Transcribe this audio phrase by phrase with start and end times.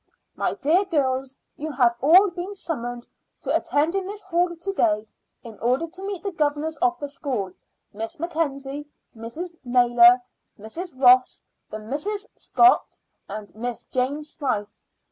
[0.35, 3.05] My dear girls, you have all been summoned
[3.41, 5.05] to attend in this hall to day
[5.43, 7.53] in order to meet the governors of the school,
[7.93, 9.53] Miss Mackenzie, Mrs.
[9.63, 10.19] Naylor,
[10.59, 10.99] Mrs.
[10.99, 12.97] Ross, the Misses Scott,
[13.29, 14.75] and Miss Jane Smyth.